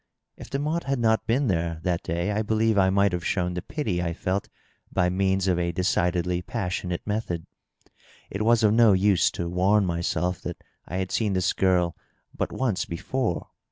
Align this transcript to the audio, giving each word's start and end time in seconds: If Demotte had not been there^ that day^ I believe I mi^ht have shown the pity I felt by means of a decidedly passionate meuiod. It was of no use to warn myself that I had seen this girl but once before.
If 0.35 0.49
Demotte 0.49 0.85
had 0.85 0.97
not 0.97 1.27
been 1.27 1.47
there^ 1.47 1.79
that 1.83 2.01
day^ 2.03 2.33
I 2.35 2.41
believe 2.41 2.75
I 2.75 2.89
mi^ht 2.89 3.11
have 3.11 3.23
shown 3.23 3.53
the 3.53 3.61
pity 3.61 4.01
I 4.01 4.13
felt 4.13 4.49
by 4.91 5.09
means 5.11 5.47
of 5.47 5.59
a 5.59 5.71
decidedly 5.71 6.41
passionate 6.41 7.05
meuiod. 7.05 7.45
It 8.31 8.41
was 8.41 8.63
of 8.63 8.73
no 8.73 8.93
use 8.93 9.29
to 9.29 9.47
warn 9.47 9.85
myself 9.85 10.41
that 10.41 10.57
I 10.87 10.97
had 10.97 11.11
seen 11.11 11.33
this 11.33 11.53
girl 11.53 11.95
but 12.35 12.51
once 12.51 12.83
before. 12.85 13.49